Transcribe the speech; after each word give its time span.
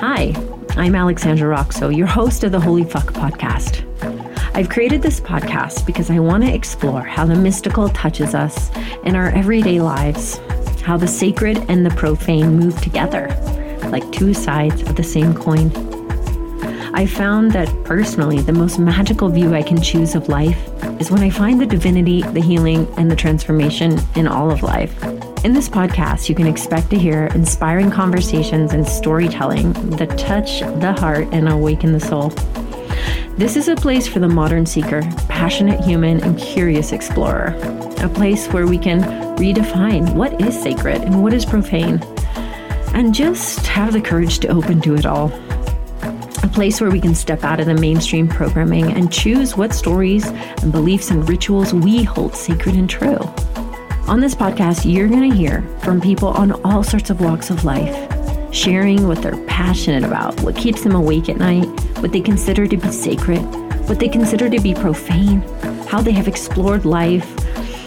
Hi, 0.00 0.34
I'm 0.76 0.94
Alexandra 0.94 1.56
Roxo, 1.56 1.88
your 1.88 2.06
host 2.06 2.44
of 2.44 2.52
the 2.52 2.60
Holy 2.60 2.84
Fuck 2.84 3.14
podcast. 3.14 3.82
I've 4.54 4.68
created 4.68 5.00
this 5.00 5.20
podcast 5.20 5.86
because 5.86 6.10
I 6.10 6.18
want 6.18 6.44
to 6.44 6.52
explore 6.52 7.00
how 7.00 7.24
the 7.24 7.34
mystical 7.34 7.88
touches 7.88 8.34
us 8.34 8.70
in 9.04 9.16
our 9.16 9.30
everyday 9.30 9.80
lives, 9.80 10.36
how 10.82 10.98
the 10.98 11.08
sacred 11.08 11.64
and 11.70 11.84
the 11.84 11.90
profane 11.90 12.58
move 12.58 12.78
together 12.82 13.28
like 13.90 14.12
two 14.12 14.34
sides 14.34 14.82
of 14.82 14.96
the 14.96 15.02
same 15.02 15.32
coin. 15.32 15.70
I 16.94 17.06
found 17.06 17.52
that 17.52 17.68
personally, 17.84 18.40
the 18.40 18.52
most 18.52 18.78
magical 18.78 19.30
view 19.30 19.54
I 19.54 19.62
can 19.62 19.80
choose 19.80 20.14
of 20.14 20.28
life 20.28 20.58
is 21.00 21.10
when 21.10 21.22
I 21.22 21.30
find 21.30 21.58
the 21.58 21.66
divinity, 21.66 22.20
the 22.20 22.42
healing, 22.42 22.86
and 22.98 23.10
the 23.10 23.16
transformation 23.16 23.98
in 24.14 24.28
all 24.28 24.50
of 24.50 24.62
life. 24.62 24.94
In 25.46 25.52
this 25.52 25.68
podcast, 25.68 26.28
you 26.28 26.34
can 26.34 26.48
expect 26.48 26.90
to 26.90 26.98
hear 26.98 27.26
inspiring 27.26 27.88
conversations 27.88 28.72
and 28.72 28.84
storytelling 28.84 29.72
that 29.90 30.18
touch 30.18 30.58
the 30.80 30.92
heart 30.92 31.28
and 31.30 31.48
awaken 31.48 31.92
the 31.92 32.00
soul. 32.00 32.30
This 33.36 33.54
is 33.54 33.68
a 33.68 33.76
place 33.76 34.08
for 34.08 34.18
the 34.18 34.26
modern 34.26 34.66
seeker, 34.66 35.02
passionate 35.28 35.78
human, 35.84 36.20
and 36.24 36.36
curious 36.36 36.90
explorer. 36.90 37.54
A 37.98 38.08
place 38.08 38.48
where 38.48 38.66
we 38.66 38.76
can 38.76 39.02
redefine 39.36 40.16
what 40.16 40.40
is 40.40 40.60
sacred 40.60 41.02
and 41.02 41.22
what 41.22 41.32
is 41.32 41.44
profane, 41.44 42.02
and 42.92 43.14
just 43.14 43.64
have 43.68 43.92
the 43.92 44.00
courage 44.00 44.40
to 44.40 44.48
open 44.48 44.80
to 44.80 44.96
it 44.96 45.06
all. 45.06 45.26
A 46.42 46.50
place 46.52 46.80
where 46.80 46.90
we 46.90 47.00
can 47.00 47.14
step 47.14 47.44
out 47.44 47.60
of 47.60 47.66
the 47.66 47.74
mainstream 47.74 48.26
programming 48.26 48.90
and 48.94 49.12
choose 49.12 49.56
what 49.56 49.72
stories 49.72 50.26
and 50.26 50.72
beliefs 50.72 51.12
and 51.12 51.28
rituals 51.28 51.72
we 51.72 52.02
hold 52.02 52.34
sacred 52.34 52.74
and 52.74 52.90
true. 52.90 53.20
On 54.08 54.20
this 54.20 54.36
podcast, 54.36 54.90
you're 54.90 55.08
going 55.08 55.28
to 55.28 55.36
hear 55.36 55.62
from 55.80 56.00
people 56.00 56.28
on 56.28 56.52
all 56.64 56.84
sorts 56.84 57.10
of 57.10 57.20
walks 57.20 57.50
of 57.50 57.64
life 57.64 57.92
sharing 58.54 59.08
what 59.08 59.20
they're 59.20 59.44
passionate 59.46 60.04
about, 60.04 60.40
what 60.42 60.54
keeps 60.54 60.84
them 60.84 60.94
awake 60.94 61.28
at 61.28 61.38
night, 61.38 61.66
what 62.00 62.12
they 62.12 62.20
consider 62.20 62.68
to 62.68 62.76
be 62.76 62.92
sacred, 62.92 63.40
what 63.88 63.98
they 63.98 64.08
consider 64.08 64.48
to 64.48 64.60
be 64.60 64.74
profane, 64.74 65.40
how 65.88 66.00
they 66.00 66.12
have 66.12 66.28
explored 66.28 66.84
life 66.84 67.28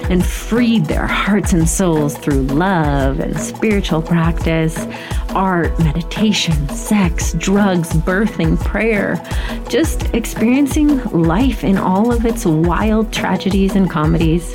and 0.09 0.25
freed 0.25 0.85
their 0.85 1.07
hearts 1.07 1.53
and 1.53 1.69
souls 1.69 2.17
through 2.17 2.41
love 2.41 3.21
and 3.21 3.39
spiritual 3.39 4.01
practice, 4.01 4.77
art, 5.29 5.79
meditation, 5.79 6.67
sex, 6.67 7.31
drugs, 7.33 7.93
birthing, 7.93 8.59
prayer, 8.65 9.15
just 9.69 10.13
experiencing 10.13 11.01
life 11.11 11.63
in 11.63 11.77
all 11.77 12.11
of 12.11 12.25
its 12.25 12.45
wild 12.45 13.13
tragedies 13.13 13.77
and 13.77 13.89
comedies. 13.89 14.53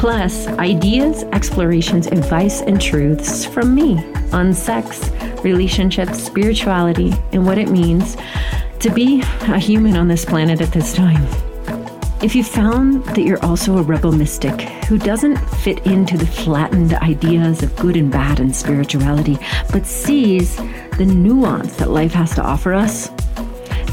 Plus, 0.00 0.46
ideas, 0.46 1.24
explorations, 1.24 2.06
advice, 2.06 2.62
and 2.62 2.80
truths 2.80 3.44
from 3.44 3.74
me 3.74 4.02
on 4.32 4.54
sex, 4.54 5.10
relationships, 5.44 6.22
spirituality, 6.22 7.12
and 7.32 7.44
what 7.44 7.58
it 7.58 7.68
means 7.68 8.16
to 8.78 8.88
be 8.88 9.20
a 9.20 9.58
human 9.58 9.98
on 9.98 10.08
this 10.08 10.24
planet 10.24 10.62
at 10.62 10.72
this 10.72 10.94
time. 10.94 11.22
If 12.22 12.34
you 12.34 12.42
found 12.42 13.04
that 13.08 13.24
you're 13.24 13.44
also 13.44 13.76
a 13.76 13.82
rebel 13.82 14.10
mystic 14.10 14.62
who 14.88 14.96
doesn't 14.96 15.36
fit 15.36 15.86
into 15.86 16.16
the 16.16 16.26
flattened 16.26 16.94
ideas 16.94 17.62
of 17.62 17.76
good 17.76 17.98
and 17.98 18.10
bad 18.10 18.40
and 18.40 18.56
spirituality, 18.56 19.36
but 19.70 19.84
sees 19.84 20.56
the 20.96 21.04
nuance 21.04 21.76
that 21.76 21.90
life 21.90 22.14
has 22.14 22.34
to 22.36 22.42
offer 22.42 22.72
us, 22.72 23.10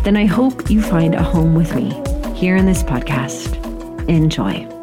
then 0.03 0.15
I 0.15 0.25
hope 0.25 0.69
you 0.69 0.81
find 0.81 1.15
a 1.15 1.21
home 1.21 1.53
with 1.53 1.75
me 1.75 2.01
here 2.33 2.55
in 2.55 2.65
this 2.65 2.81
podcast. 2.81 3.57
Enjoy. 4.07 4.76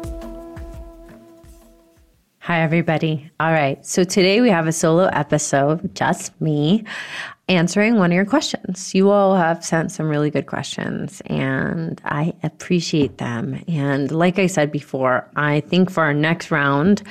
Hi, 2.45 2.61
everybody. 2.61 3.31
All 3.39 3.51
right. 3.51 3.83
So 3.83 4.03
today 4.03 4.39
we 4.39 4.51
have 4.51 4.67
a 4.67 4.71
solo 4.71 5.05
episode, 5.05 5.95
just 5.95 6.39
me, 6.39 6.83
answering 7.49 7.95
one 7.95 8.11
of 8.11 8.15
your 8.15 8.23
questions. 8.23 8.93
You 8.93 9.09
all 9.09 9.35
have 9.35 9.65
sent 9.65 9.91
some 9.91 10.07
really 10.07 10.29
good 10.29 10.45
questions, 10.45 11.23
and 11.25 11.99
I 12.05 12.35
appreciate 12.43 13.17
them. 13.17 13.63
And 13.67 14.11
like 14.11 14.37
I 14.37 14.45
said 14.45 14.71
before, 14.71 15.27
I 15.35 15.61
think 15.61 15.89
for 15.89 16.03
our 16.03 16.13
next 16.13 16.51
round 16.51 17.01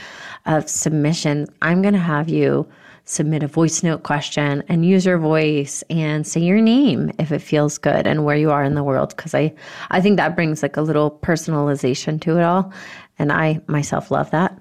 of 0.47 0.69
submission, 0.69 1.49
I'm 1.63 1.83
going 1.83 1.95
to 1.95 1.99
have 1.99 2.29
you 2.29 2.69
submit 3.05 3.43
a 3.43 3.49
voice 3.49 3.83
note 3.83 4.05
question 4.05 4.63
and 4.69 4.87
use 4.87 5.05
your 5.05 5.19
voice 5.19 5.83
and 5.91 6.25
say 6.25 6.43
your 6.43 6.61
name 6.61 7.11
if 7.19 7.33
it 7.33 7.41
feels 7.41 7.77
good 7.77 8.07
and 8.07 8.25
where 8.25 8.37
you 8.37 8.53
are 8.53 8.63
in 8.63 8.77
the 8.77 8.85
world 8.85 9.15
because 9.17 9.35
I 9.35 9.53
I 9.91 10.01
think 10.01 10.17
that 10.17 10.37
brings 10.37 10.63
like 10.63 10.79
a 10.79 10.81
little 10.81 11.11
personalization 11.11 12.19
to 12.23 12.39
it 12.39 12.45
all 12.45 12.73
and 13.19 13.31
I 13.31 13.61
myself 13.67 14.11
love 14.11 14.31
that. 14.31 14.59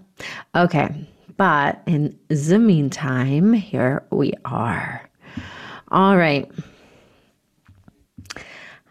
Okay, 0.55 1.07
but 1.37 1.81
in 1.87 2.17
the 2.27 2.59
meantime, 2.59 3.53
here 3.53 4.03
we 4.11 4.33
are. 4.45 5.09
All 5.89 6.17
right. 6.17 6.49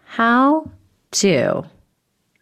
How 0.04 0.70
to 1.12 1.64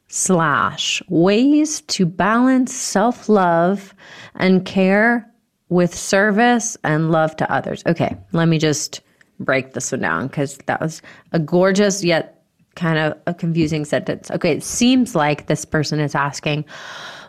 slash 0.09 1.03
ways 1.09 1.83
to 1.83 2.05
balance 2.05 2.75
self 2.75 3.29
love 3.29 3.95
and 4.35 4.65
care 4.65 5.27
with 5.69 5.95
service 5.95 6.77
and 6.83 7.11
love 7.13 7.37
to 7.37 7.51
others. 7.51 7.83
Okay, 7.87 8.17
let 8.33 8.49
me 8.49 8.59
just 8.59 9.01
break 9.39 9.73
this 9.73 9.93
one 9.93 10.01
down 10.01 10.27
because 10.27 10.59
that 10.67 10.81
was 10.81 11.01
a 11.33 11.39
gorgeous 11.39 12.05
yet 12.05 12.45
kind 12.75 12.99
of 12.99 13.19
a 13.27 13.35
confusing 13.35 13.85
sentence. 13.85 14.31
Okay, 14.31 14.53
it 14.53 14.63
seems 14.63 15.15
like 15.15 15.47
this 15.47 15.65
person 15.65 16.01
is 16.01 16.15
asking, 16.15 16.65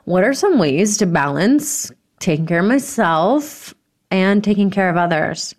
what 0.06 0.23
are 0.23 0.34
some 0.34 0.59
ways 0.59 0.97
to 0.97 1.06
balance 1.06 1.91
taking 2.19 2.45
care 2.45 2.59
of 2.59 2.66
myself 2.66 3.73
and 4.09 4.44
taking 4.44 4.69
care 4.69 4.89
of 4.89 4.97
others? 4.97 5.56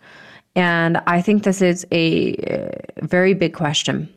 And 0.55 0.97
I 1.07 1.21
think 1.21 1.43
this 1.43 1.61
is 1.61 1.85
a 1.91 2.35
uh, 2.35 3.05
very 3.05 3.33
big 3.33 3.53
question 3.53 4.13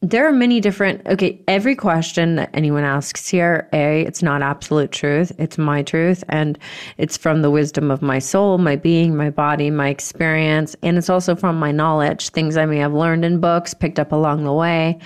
there 0.00 0.28
are 0.28 0.32
many 0.32 0.60
different 0.60 1.04
okay 1.08 1.40
every 1.48 1.74
question 1.74 2.36
that 2.36 2.48
anyone 2.54 2.84
asks 2.84 3.26
here 3.26 3.68
a 3.72 4.02
it's 4.02 4.22
not 4.22 4.42
absolute 4.42 4.92
truth 4.92 5.32
it's 5.38 5.58
my 5.58 5.82
truth 5.82 6.22
and 6.28 6.56
it's 6.98 7.16
from 7.16 7.42
the 7.42 7.50
wisdom 7.50 7.90
of 7.90 8.00
my 8.00 8.20
soul 8.20 8.58
my 8.58 8.76
being 8.76 9.16
my 9.16 9.28
body 9.28 9.72
my 9.72 9.88
experience 9.88 10.76
and 10.84 10.96
it's 10.96 11.10
also 11.10 11.34
from 11.34 11.58
my 11.58 11.72
knowledge 11.72 12.28
things 12.28 12.56
i 12.56 12.64
may 12.64 12.78
have 12.78 12.94
learned 12.94 13.24
in 13.24 13.40
books 13.40 13.74
picked 13.74 13.98
up 13.98 14.12
along 14.12 14.44
the 14.44 14.52
way 14.52 14.96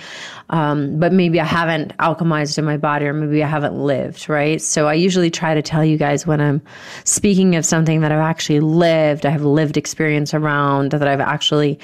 um, 0.51 0.99
but 0.99 1.11
maybe 1.11 1.39
i 1.39 1.45
haven't 1.45 1.97
alchemized 1.97 2.59
in 2.59 2.63
my 2.65 2.77
body 2.77 3.07
or 3.07 3.13
maybe 3.13 3.43
i 3.43 3.47
haven't 3.47 3.75
lived 3.75 4.29
right? 4.29 4.61
So 4.61 4.87
i 4.87 4.93
usually 4.93 5.31
try 5.31 5.55
to 5.55 5.63
tell 5.63 5.83
you 5.83 5.97
guys 5.97 6.27
when 6.27 6.39
i'm 6.39 6.61
speaking 7.03 7.55
of 7.55 7.65
something 7.65 8.01
that 8.01 8.11
i've 8.11 8.19
actually 8.19 8.59
lived 8.59 9.25
i 9.25 9.31
have 9.31 9.43
lived 9.43 9.75
experience 9.75 10.35
around 10.35 10.91
that 10.91 11.07
i've 11.07 11.19
actually 11.19 11.79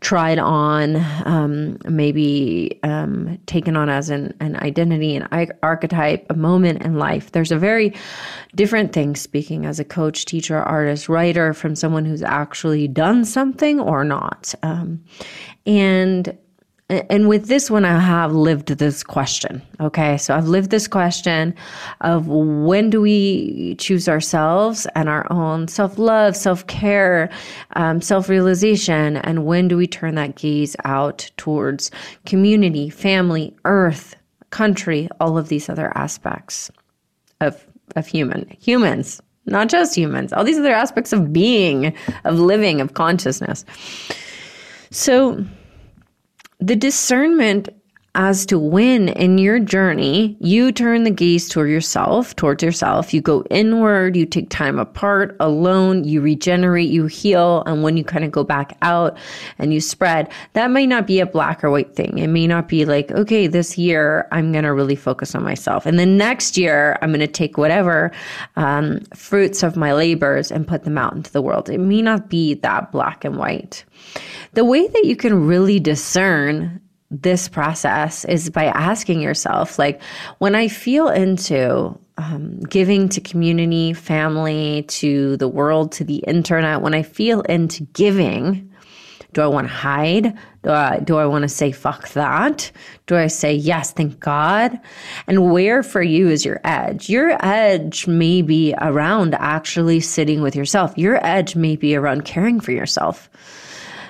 tried 0.00 0.38
on 0.38 0.96
um, 1.26 1.76
maybe 1.84 2.53
um, 2.82 3.38
taken 3.46 3.76
on 3.76 3.88
as 3.88 4.10
an, 4.10 4.34
an 4.40 4.56
identity, 4.56 5.16
an 5.16 5.28
archetype, 5.62 6.26
a 6.30 6.34
moment 6.34 6.82
in 6.82 6.98
life. 6.98 7.32
There's 7.32 7.52
a 7.52 7.58
very 7.58 7.94
different 8.54 8.92
thing 8.92 9.16
speaking 9.16 9.66
as 9.66 9.80
a 9.80 9.84
coach, 9.84 10.24
teacher, 10.24 10.58
artist, 10.58 11.08
writer 11.08 11.52
from 11.54 11.74
someone 11.74 12.04
who's 12.04 12.22
actually 12.22 12.88
done 12.88 13.24
something 13.24 13.80
or 13.80 14.04
not. 14.04 14.54
Um, 14.62 15.02
and 15.66 16.36
and 16.90 17.28
with 17.28 17.46
this 17.46 17.70
one, 17.70 17.86
I 17.86 17.98
have 17.98 18.32
lived 18.32 18.68
this 18.68 19.02
question. 19.02 19.62
Okay. 19.80 20.18
So 20.18 20.36
I've 20.36 20.48
lived 20.48 20.70
this 20.70 20.86
question 20.86 21.54
of 22.02 22.28
when 22.28 22.90
do 22.90 23.00
we 23.00 23.74
choose 23.76 24.06
ourselves 24.06 24.86
and 24.94 25.08
our 25.08 25.26
own 25.32 25.66
self 25.68 25.98
love, 25.98 26.36
self 26.36 26.66
care, 26.66 27.30
um, 27.76 28.02
self 28.02 28.28
realization, 28.28 29.16
and 29.18 29.46
when 29.46 29.66
do 29.66 29.78
we 29.78 29.86
turn 29.86 30.14
that 30.16 30.36
gaze 30.36 30.76
out 30.84 31.30
towards 31.38 31.90
community, 32.26 32.90
family, 32.90 33.54
earth, 33.64 34.14
country, 34.50 35.08
all 35.20 35.38
of 35.38 35.48
these 35.48 35.70
other 35.70 35.90
aspects 35.96 36.70
of, 37.40 37.66
of 37.96 38.06
human, 38.06 38.46
humans, 38.60 39.22
not 39.46 39.70
just 39.70 39.96
humans, 39.96 40.34
all 40.34 40.44
these 40.44 40.58
other 40.58 40.74
aspects 40.74 41.14
of 41.14 41.32
being, 41.32 41.94
of 42.24 42.38
living, 42.38 42.82
of 42.82 42.92
consciousness. 42.92 43.64
So, 44.90 45.44
the 46.64 46.76
discernment 46.76 47.68
as 48.14 48.46
to 48.46 48.58
when 48.58 49.08
in 49.08 49.38
your 49.38 49.58
journey 49.58 50.36
you 50.40 50.70
turn 50.70 51.02
the 51.02 51.10
gaze 51.10 51.48
toward 51.48 51.68
yourself, 51.68 52.36
towards 52.36 52.62
yourself, 52.62 53.12
you 53.12 53.20
go 53.20 53.42
inward, 53.50 54.16
you 54.16 54.24
take 54.24 54.48
time 54.50 54.78
apart, 54.78 55.36
alone, 55.40 56.04
you 56.04 56.20
regenerate, 56.20 56.88
you 56.88 57.06
heal, 57.06 57.64
and 57.66 57.82
when 57.82 57.96
you 57.96 58.04
kind 58.04 58.24
of 58.24 58.30
go 58.30 58.44
back 58.44 58.76
out 58.82 59.18
and 59.58 59.74
you 59.74 59.80
spread, 59.80 60.30
that 60.52 60.70
might 60.70 60.88
not 60.88 61.06
be 61.06 61.18
a 61.18 61.26
black 61.26 61.64
or 61.64 61.70
white 61.70 61.96
thing. 61.96 62.18
It 62.18 62.28
may 62.28 62.46
not 62.46 62.68
be 62.68 62.84
like, 62.84 63.10
okay, 63.10 63.48
this 63.48 63.76
year 63.76 64.28
I'm 64.30 64.52
going 64.52 64.64
to 64.64 64.72
really 64.72 64.96
focus 64.96 65.34
on 65.34 65.42
myself. 65.42 65.84
And 65.84 65.98
then 65.98 66.16
next 66.16 66.56
year 66.56 66.96
I'm 67.02 67.10
going 67.10 67.20
to 67.20 67.26
take 67.26 67.58
whatever 67.58 68.12
um, 68.54 69.00
fruits 69.14 69.64
of 69.64 69.76
my 69.76 69.92
labors 69.92 70.52
and 70.52 70.68
put 70.68 70.84
them 70.84 70.98
out 70.98 71.14
into 71.14 71.32
the 71.32 71.42
world. 71.42 71.68
It 71.68 71.78
may 71.78 72.02
not 72.02 72.28
be 72.28 72.54
that 72.54 72.92
black 72.92 73.24
and 73.24 73.36
white. 73.36 73.84
The 74.52 74.64
way 74.64 74.86
that 74.86 75.04
you 75.04 75.16
can 75.16 75.46
really 75.46 75.80
discern 75.80 76.80
this 77.22 77.48
process 77.48 78.24
is 78.24 78.50
by 78.50 78.66
asking 78.66 79.20
yourself, 79.20 79.78
like, 79.78 80.02
when 80.38 80.54
I 80.54 80.68
feel 80.68 81.08
into 81.08 81.98
um, 82.16 82.60
giving 82.60 83.08
to 83.10 83.20
community, 83.20 83.92
family, 83.92 84.84
to 84.88 85.36
the 85.36 85.48
world, 85.48 85.92
to 85.92 86.04
the 86.04 86.18
internet, 86.18 86.80
when 86.80 86.94
I 86.94 87.02
feel 87.02 87.40
into 87.42 87.84
giving, 87.92 88.70
do 89.32 89.42
I 89.42 89.46
want 89.48 89.66
to 89.66 89.72
hide? 89.72 90.38
Do 90.62 90.70
I, 90.70 91.00
do 91.00 91.16
I 91.16 91.26
want 91.26 91.42
to 91.42 91.48
say, 91.48 91.72
fuck 91.72 92.08
that? 92.10 92.70
Do 93.06 93.16
I 93.16 93.26
say, 93.26 93.52
yes, 93.52 93.92
thank 93.92 94.20
God? 94.20 94.78
And 95.26 95.52
where 95.52 95.82
for 95.82 96.02
you 96.02 96.28
is 96.28 96.44
your 96.44 96.60
edge? 96.64 97.10
Your 97.10 97.36
edge 97.44 98.06
may 98.06 98.42
be 98.42 98.74
around 98.80 99.34
actually 99.34 100.00
sitting 100.00 100.40
with 100.40 100.54
yourself. 100.54 100.96
Your 100.96 101.24
edge 101.26 101.56
may 101.56 101.74
be 101.76 101.96
around 101.96 102.24
caring 102.24 102.60
for 102.60 102.70
yourself 102.70 103.28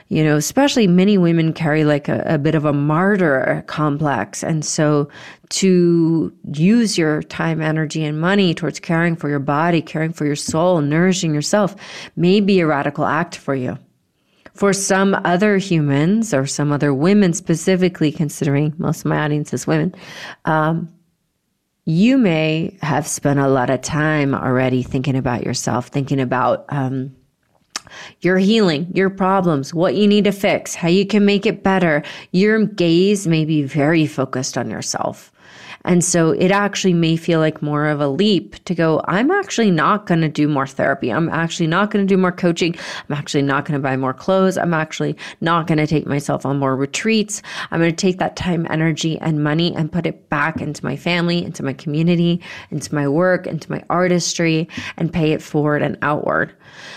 you 0.08 0.22
know, 0.22 0.36
especially 0.36 0.86
many 0.86 1.16
women 1.16 1.52
carry 1.52 1.84
like 1.84 2.08
a, 2.08 2.22
a, 2.26 2.38
bit 2.38 2.54
of 2.54 2.64
a 2.64 2.72
martyr 2.72 3.64
complex. 3.66 4.44
And 4.44 4.64
so 4.64 5.08
to 5.50 6.32
use 6.52 6.98
your 6.98 7.22
time, 7.22 7.60
energy, 7.60 8.04
and 8.04 8.20
money 8.20 8.54
towards 8.54 8.80
caring 8.80 9.16
for 9.16 9.28
your 9.28 9.38
body, 9.38 9.80
caring 9.80 10.12
for 10.12 10.26
your 10.26 10.36
soul, 10.36 10.80
nourishing 10.80 11.34
yourself 11.34 11.74
may 12.16 12.40
be 12.40 12.60
a 12.60 12.66
radical 12.66 13.04
act 13.04 13.36
for 13.36 13.54
you. 13.54 13.78
For 14.52 14.72
some 14.72 15.16
other 15.24 15.56
humans 15.56 16.32
or 16.32 16.46
some 16.46 16.70
other 16.70 16.94
women, 16.94 17.32
specifically 17.32 18.12
considering 18.12 18.74
most 18.78 19.00
of 19.00 19.06
my 19.06 19.18
audience 19.18 19.52
is 19.52 19.66
women, 19.66 19.94
um, 20.44 20.92
you 21.86 22.16
may 22.16 22.78
have 22.80 23.06
spent 23.06 23.40
a 23.40 23.48
lot 23.48 23.68
of 23.68 23.80
time 23.80 24.34
already 24.34 24.82
thinking 24.82 25.16
about 25.16 25.44
yourself, 25.44 25.88
thinking 25.88 26.20
about 26.20 26.64
um, 26.68 27.14
your 28.20 28.38
healing, 28.38 28.88
your 28.94 29.10
problems, 29.10 29.74
what 29.74 29.94
you 29.94 30.06
need 30.06 30.24
to 30.24 30.32
fix, 30.32 30.74
how 30.74 30.88
you 30.88 31.06
can 31.06 31.24
make 31.24 31.46
it 31.46 31.62
better. 31.62 32.02
Your 32.32 32.64
gaze 32.64 33.26
may 33.26 33.44
be 33.44 33.62
very 33.62 34.06
focused 34.06 34.56
on 34.56 34.70
yourself. 34.70 35.32
And 35.84 36.02
so 36.02 36.30
it 36.30 36.50
actually 36.50 36.94
may 36.94 37.16
feel 37.16 37.40
like 37.40 37.60
more 37.60 37.86
of 37.86 38.00
a 38.00 38.08
leap 38.08 38.62
to 38.64 38.74
go, 38.74 39.02
I'm 39.04 39.30
actually 39.30 39.70
not 39.70 40.06
going 40.06 40.22
to 40.22 40.28
do 40.28 40.48
more 40.48 40.66
therapy. 40.66 41.12
I'm 41.12 41.28
actually 41.28 41.66
not 41.66 41.90
going 41.90 42.06
to 42.06 42.14
do 42.14 42.16
more 42.16 42.32
coaching. 42.32 42.74
I'm 43.08 43.16
actually 43.16 43.42
not 43.42 43.64
going 43.64 43.78
to 43.78 43.82
buy 43.82 43.96
more 43.96 44.14
clothes. 44.14 44.56
I'm 44.56 44.74
actually 44.74 45.16
not 45.40 45.66
going 45.66 45.78
to 45.78 45.86
take 45.86 46.06
myself 46.06 46.46
on 46.46 46.58
more 46.58 46.74
retreats. 46.74 47.42
I'm 47.70 47.80
going 47.80 47.90
to 47.90 47.96
take 47.96 48.18
that 48.18 48.36
time, 48.36 48.66
energy, 48.70 49.18
and 49.18 49.44
money 49.44 49.74
and 49.74 49.92
put 49.92 50.06
it 50.06 50.28
back 50.30 50.60
into 50.60 50.84
my 50.84 50.96
family, 50.96 51.44
into 51.44 51.62
my 51.62 51.74
community, 51.74 52.40
into 52.70 52.94
my 52.94 53.06
work, 53.06 53.46
into 53.46 53.70
my 53.70 53.84
artistry, 53.90 54.68
and 54.96 55.12
pay 55.12 55.32
it 55.32 55.42
forward 55.42 55.82
and 55.82 55.98
outward. 56.02 56.54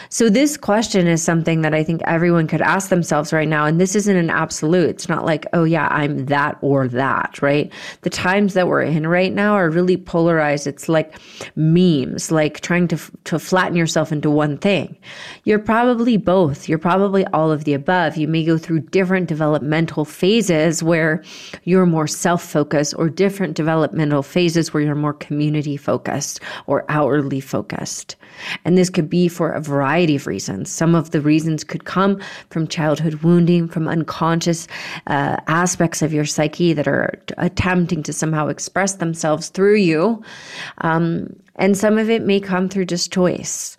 So, 0.10 0.30
this 0.30 0.57
question 0.57 1.07
is 1.07 1.22
something 1.22 1.62
that 1.62 1.74
I 1.74 1.83
think 1.83 2.01
everyone 2.06 2.48
could 2.48 2.62
ask 2.62 2.90
themselves 2.90 3.33
right 3.33 3.48
now. 3.48 3.66
And 3.66 3.80
this 3.80 3.95
isn't 3.95 4.16
an 4.16 4.30
absolute. 4.30 4.90
It's 4.90 5.10
not 5.10 5.25
like, 5.25 5.45
oh, 5.54 5.66
yeah, 5.66 5.88
I'm 5.92 6.25
that 6.28 6.57
or 6.62 6.88
that, 6.88 7.42
right? 7.42 7.72
The 8.01 8.10
times 8.10 8.54
that 8.54 8.68
we're 8.68 8.77
in 8.82 9.08
right 9.08 9.34
now 9.34 9.54
are 9.54 9.70
really 9.70 9.98
polarized. 9.98 10.68
It's 10.68 10.90
like 10.90 11.20
memes, 11.56 12.32
like 12.32 12.62
trying 12.62 12.88
to, 12.90 13.00
to 13.26 13.40
flatten 13.40 13.76
yourself 13.76 14.12
into 14.12 14.30
one 14.30 14.58
thing. 14.58 14.98
You're 15.44 15.60
probably 15.60 16.18
both. 16.18 16.70
You're 16.70 16.78
probably 16.78 17.26
all 17.28 17.52
of 17.52 17.64
the 17.64 17.74
above. 17.74 18.18
You 18.18 18.28
may 18.28 18.44
go 18.44 18.58
through 18.58 18.82
different 18.82 19.28
developmental 19.28 20.06
phases 20.06 20.84
where 20.84 21.24
you're 21.64 21.86
more 21.86 22.08
self 22.08 22.44
focused, 22.44 22.94
or 22.98 23.10
different 23.10 23.56
developmental 23.56 24.24
phases 24.24 24.74
where 24.74 24.84
you're 24.84 24.96
more 24.96 25.14
community 25.14 25.78
focused 25.78 26.40
or 26.66 26.86
outwardly 26.90 27.40
focused. 27.40 28.16
And 28.66 28.78
this 28.78 28.90
could 28.90 29.10
be 29.10 29.28
for 29.28 29.52
a 29.52 29.62
variety 29.62 30.16
of 30.16 30.28
reasons. 30.28 30.72
Some 30.72 30.96
of 30.96 31.12
the 31.12 31.22
reasons 31.22 31.64
could 31.64 31.86
come 31.86 32.22
from 32.50 32.68
childhood 32.68 33.16
wounding, 33.16 33.68
from 33.68 33.88
unconscious 33.88 34.68
uh, 35.08 35.38
aspects 35.48 36.02
of 36.02 36.14
your 36.14 36.26
psyche 36.26 36.74
that 36.74 36.88
are 36.88 37.20
attempting 37.38 38.04
to 38.04 38.14
somehow 38.14 38.48
express 38.48 38.67
themselves 39.00 39.50
through 39.50 39.75
you. 39.75 40.24
Um, 40.80 41.36
and 41.56 41.78
some 41.78 41.98
of 41.98 42.10
it 42.10 42.24
may 42.24 42.40
come 42.40 42.69
through 42.69 42.86
just 42.86 43.12
choice. 43.12 43.78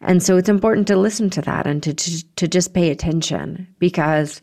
And 0.00 0.22
so 0.22 0.36
it's 0.36 0.48
important 0.48 0.86
to 0.88 0.96
listen 0.96 1.30
to 1.30 1.42
that 1.42 1.66
and 1.66 1.82
to, 1.82 1.94
to, 1.94 2.24
to 2.36 2.48
just 2.48 2.74
pay 2.74 2.90
attention 2.90 3.66
because 3.78 4.42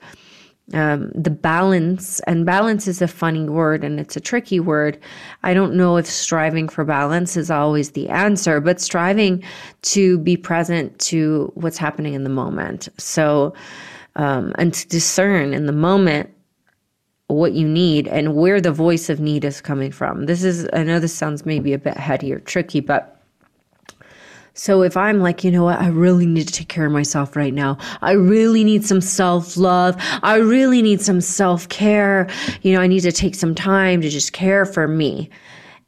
um, 0.74 1.12
the 1.14 1.30
balance, 1.30 2.22
and 2.22 2.46
balance 2.46 2.88
is 2.88 3.02
a 3.02 3.08
funny 3.08 3.50
word 3.50 3.84
and 3.84 4.00
it's 4.00 4.16
a 4.16 4.22
tricky 4.22 4.60
word. 4.60 4.98
I 5.44 5.54
don't 5.54 5.76
know 5.76 5.98
if 5.98 6.08
striving 6.08 6.70
for 6.70 6.86
balance 6.86 7.36
is 7.36 7.52
always 7.52 7.92
the 7.92 8.08
answer, 8.10 8.62
but 8.62 8.80
striving 8.80 9.44
to 9.84 10.18
be 10.20 10.38
present 10.38 10.98
to 11.00 11.52
what's 11.56 11.78
happening 11.78 12.14
in 12.14 12.24
the 12.24 12.30
moment. 12.30 12.88
So, 12.98 13.54
um, 14.16 14.54
and 14.58 14.74
to 14.74 14.88
discern 14.88 15.54
in 15.54 15.66
the 15.66 15.74
moment 15.74 16.30
what 17.34 17.54
you 17.54 17.68
need 17.68 18.08
and 18.08 18.36
where 18.36 18.62
the 18.62 18.72
voice 18.72 19.10
of 19.10 19.20
need 19.20 19.46
is 19.46 19.62
coming 19.62 19.92
from. 19.92 20.26
This 20.26 20.44
is, 20.44 20.68
I 20.74 20.84
know 20.84 21.00
this 21.00 21.14
sounds 21.14 21.46
maybe 21.46 21.74
a 21.74 21.78
bit 21.78 21.98
heady 21.98 22.34
or 22.34 22.40
tricky, 22.40 22.80
but 22.80 23.14
so 24.56 24.84
if 24.84 24.96
I'm 24.96 25.20
like, 25.20 25.44
you 25.44 25.50
know 25.50 25.64
what, 25.64 25.80
I 25.80 25.88
really 25.88 26.28
need 26.28 26.48
to 26.48 26.54
take 26.54 26.70
care 26.70 26.86
of 26.86 26.92
myself 26.92 27.36
right 27.36 27.54
now. 27.54 27.78
I 28.02 28.12
really 28.12 28.64
need 28.64 28.86
some 28.86 29.02
self 29.02 29.58
love. 29.58 29.96
I 30.22 30.36
really 30.36 30.82
need 30.82 31.02
some 31.02 31.22
self 31.22 31.68
care. 31.70 32.30
You 32.62 32.74
know, 32.74 32.82
I 32.82 32.88
need 32.88 33.02
to 33.02 33.12
take 33.12 33.34
some 33.34 33.56
time 33.56 34.02
to 34.02 34.10
just 34.10 34.32
care 34.34 34.66
for 34.66 34.88
me. 34.88 35.30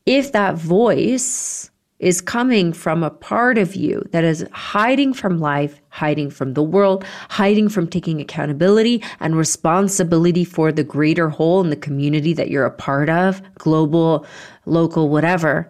If 0.08 0.32
that 0.32 0.56
voice 0.56 1.70
is 2.00 2.20
coming 2.20 2.74
from 2.74 3.04
a 3.04 3.10
part 3.10 3.58
of 3.58 3.76
you 3.76 4.04
that 4.12 4.24
is 4.24 4.46
hiding 4.52 5.14
from 5.14 5.40
life, 5.40 5.80
hiding 5.90 6.30
from 6.30 6.54
the 6.54 6.64
world, 6.64 7.06
hiding 7.30 7.70
from 7.70 7.88
taking 7.88 8.20
accountability 8.20 9.02
and 9.20 9.38
responsibility 9.38 10.44
for 10.44 10.72
the 10.72 10.84
greater 10.84 11.30
whole 11.30 11.62
in 11.62 11.70
the 11.70 11.76
community 11.76 12.34
that 12.34 12.50
you're 12.50 12.66
a 12.66 12.72
part 12.72 13.10
of, 13.10 13.42
global, 13.56 14.26
local, 14.66 15.10
whatever 15.10 15.70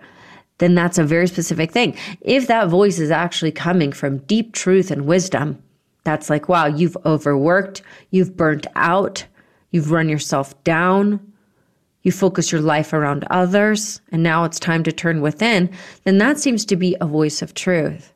then 0.58 0.76
that's 0.76 0.98
a 0.98 1.04
very 1.04 1.28
specific 1.28 1.72
thing. 1.72 1.96
If 2.22 2.48
that 2.48 2.70
voice 2.70 3.00
is 3.00 3.12
actually 3.12 3.52
coming 3.52 3.92
from 3.92 4.20
deep 4.20 4.54
truth 4.54 4.90
and 4.90 5.06
wisdom, 5.06 5.62
that's 6.04 6.30
like, 6.30 6.48
wow, 6.48 6.68
you've 6.68 6.98
overworked, 7.06 7.82
you've 8.12 8.38
burnt 8.38 8.68
out, 8.76 9.26
you've 9.72 9.92
run 9.92 10.08
yourself 10.08 10.64
down, 10.64 11.34
you 12.06 12.12
focus 12.12 12.52
your 12.52 12.62
life 12.62 12.94
around 12.94 13.26
others, 13.30 14.00
and 14.12 14.24
now 14.24 14.44
it's 14.46 14.60
time 14.60 14.84
to 14.84 14.92
turn 14.92 15.22
within, 15.22 15.70
then 16.04 16.20
that 16.20 16.38
seems 16.38 16.64
to 16.66 16.76
be 16.76 16.96
a 17.02 17.08
voice 17.08 17.42
of 17.42 17.54
truth. 17.54 18.14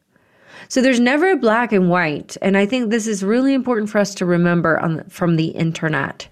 So 0.68 0.82
there's 0.82 1.00
never 1.00 1.32
a 1.32 1.38
black 1.38 1.72
and 1.72 1.90
white. 1.90 2.38
And 2.42 2.56
I 2.56 2.66
think 2.68 2.92
this 2.92 3.08
is 3.08 3.24
really 3.24 3.54
important 3.54 3.90
for 3.90 3.98
us 3.98 4.14
to 4.16 4.26
remember 4.26 4.80
on, 4.80 5.04
from 5.10 5.36
the 5.36 5.48
internet. 5.48 6.28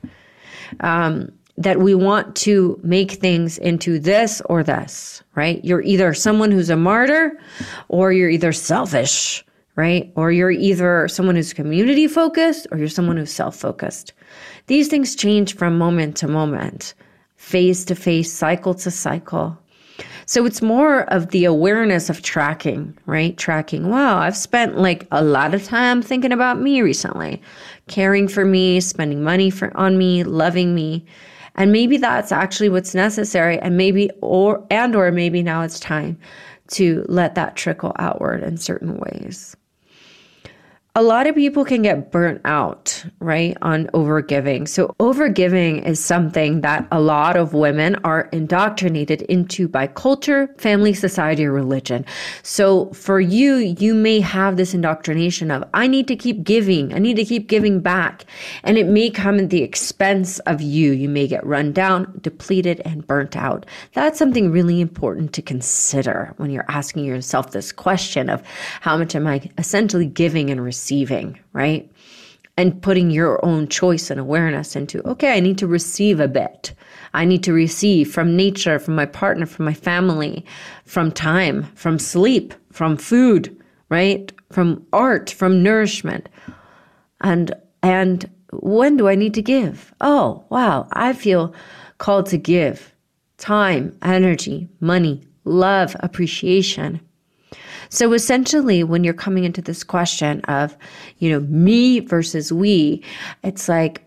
Um, 0.81 1.31
that 1.57 1.79
we 1.79 1.95
want 1.95 2.35
to 2.35 2.79
make 2.83 3.13
things 3.13 3.57
into 3.57 3.97
this 3.97 4.41
or 4.45 4.63
this, 4.63 5.23
right? 5.33 5.63
You're 5.65 5.81
either 5.81 6.13
someone 6.13 6.51
who's 6.51 6.69
a 6.69 6.75
martyr 6.75 7.31
or 7.87 8.13
you're 8.13 8.29
either 8.29 8.53
selfish, 8.53 9.43
right? 9.75 10.11
Or 10.15 10.31
you're 10.31 10.51
either 10.51 11.07
someone 11.07 11.35
who's 11.35 11.53
community 11.53 12.07
focused 12.07 12.67
or 12.71 12.77
you're 12.77 12.87
someone 12.87 13.17
who's 13.17 13.31
self 13.31 13.55
focused. 13.55 14.13
These 14.67 14.87
things 14.87 15.15
change 15.15 15.55
from 15.55 15.79
moment 15.79 16.15
to 16.17 16.27
moment, 16.27 16.93
phase 17.37 17.85
to 17.85 17.95
phase, 17.95 18.31
cycle 18.31 18.73
to 18.73 18.91
cycle. 18.91 19.57
So 20.25 20.45
it's 20.45 20.61
more 20.61 21.03
of 21.13 21.29
the 21.29 21.45
awareness 21.45 22.09
of 22.09 22.21
tracking, 22.21 22.97
right? 23.05 23.37
Tracking, 23.37 23.89
wow, 23.89 24.17
I've 24.17 24.35
spent 24.35 24.77
like 24.77 25.07
a 25.11 25.23
lot 25.23 25.53
of 25.53 25.63
time 25.63 26.01
thinking 26.01 26.33
about 26.33 26.59
me 26.59 26.81
recently, 26.81 27.41
caring 27.87 28.27
for 28.27 28.43
me, 28.43 28.81
spending 28.81 29.23
money 29.23 29.49
for 29.49 29.75
on 29.77 29.97
me, 29.97 30.23
loving 30.25 30.75
me. 30.75 31.05
And 31.55 31.71
maybe 31.71 31.95
that's 31.95 32.33
actually 32.33 32.69
what's 32.69 32.93
necessary. 32.93 33.57
And 33.59 33.77
maybe, 33.77 34.11
or, 34.21 34.65
and, 34.69 34.95
or 34.95 35.09
maybe 35.11 35.41
now 35.41 35.61
it's 35.61 35.79
time 35.79 36.19
to 36.71 37.05
let 37.07 37.35
that 37.35 37.55
trickle 37.55 37.93
outward 37.97 38.43
in 38.43 38.57
certain 38.57 38.97
ways 38.97 39.55
a 40.97 41.03
lot 41.03 41.27
of 41.27 41.35
people 41.35 41.63
can 41.63 41.83
get 41.83 42.11
burnt 42.11 42.41
out, 42.43 43.05
right, 43.19 43.55
on 43.61 43.85
overgiving. 43.93 44.67
So, 44.67 44.95
overgiving 44.99 45.85
is 45.85 46.03
something 46.03 46.61
that 46.61 46.87
a 46.91 46.99
lot 46.99 47.37
of 47.37 47.53
women 47.53 47.97
are 48.03 48.21
indoctrinated 48.31 49.21
into 49.21 49.67
by 49.67 49.85
culture, 49.85 50.49
family, 50.57 50.95
society, 50.95 51.45
or 51.45 51.51
religion. 51.51 52.03
So, 52.41 52.91
for 52.93 53.19
you, 53.19 53.57
you 53.57 53.93
may 53.93 54.19
have 54.21 54.57
this 54.57 54.73
indoctrination 54.73 55.51
of, 55.51 55.63
I 55.75 55.85
need 55.85 56.07
to 56.07 56.15
keep 56.15 56.43
giving, 56.43 56.91
I 56.95 56.97
need 56.97 57.17
to 57.17 57.25
keep 57.25 57.47
giving 57.47 57.79
back. 57.79 58.25
And 58.63 58.75
it 58.75 58.87
may 58.87 59.11
come 59.11 59.37
at 59.37 59.51
the 59.51 59.61
expense 59.61 60.39
of 60.39 60.63
you. 60.63 60.93
You 60.93 61.09
may 61.09 61.27
get 61.27 61.45
run 61.45 61.73
down, 61.73 62.11
depleted, 62.21 62.81
and 62.85 63.05
burnt 63.05 63.37
out. 63.37 63.67
That's 63.93 64.17
something 64.17 64.49
really 64.49 64.81
important 64.81 65.33
to 65.33 65.43
consider 65.43 66.33
when 66.37 66.49
you're 66.49 66.65
asking 66.69 67.05
yourself 67.05 67.51
this 67.51 67.71
question 67.71 68.31
of 68.31 68.41
how 68.81 68.97
much 68.97 69.13
am 69.13 69.27
I 69.27 69.47
essentially 69.59 70.07
giving 70.07 70.49
and 70.49 70.59
receiving 70.59 70.86
receiving, 70.87 71.37
right? 71.51 71.91
And 72.55 72.81
putting 72.81 73.11
your 73.11 73.43
own 73.45 73.67
choice 73.67 74.09
and 74.09 74.19
awareness 74.19 74.75
into, 74.75 75.05
okay, 75.05 75.35
I 75.35 75.41
need 75.41 75.57
to 75.57 75.67
receive 75.67 76.21
a 76.21 76.29
bit. 76.29 76.73
I 77.13 77.25
need 77.25 77.43
to 77.43 77.53
receive 77.53 78.09
from 78.09 78.37
nature, 78.37 78.79
from 78.79 78.95
my 78.95 79.05
partner, 79.05 79.45
from 79.45 79.65
my 79.65 79.73
family, 79.73 80.45
from 80.85 81.11
time, 81.11 81.63
from 81.75 81.99
sleep, 81.99 82.53
from 82.71 82.95
food, 82.95 83.53
right? 83.89 84.31
From 84.49 84.85
art, 84.93 85.29
from 85.29 85.61
nourishment. 85.61 86.29
And 87.21 87.53
and 87.83 88.29
when 88.53 88.95
do 88.95 89.09
I 89.09 89.15
need 89.15 89.33
to 89.33 89.41
give? 89.41 89.93
Oh, 89.99 90.45
wow, 90.49 90.87
I 90.93 91.13
feel 91.13 91.53
called 91.97 92.27
to 92.27 92.37
give 92.37 92.93
time, 93.37 93.95
energy, 94.01 94.69
money, 94.79 95.27
love, 95.43 95.95
appreciation. 95.99 97.01
So 97.89 98.13
essentially, 98.13 98.83
when 98.83 99.03
you're 99.03 99.13
coming 99.13 99.43
into 99.43 99.61
this 99.61 99.83
question 99.83 100.41
of, 100.41 100.77
you 101.19 101.29
know, 101.29 101.39
me 101.41 101.99
versus 101.99 102.51
we, 102.51 103.03
it's 103.43 103.69
like 103.69 104.03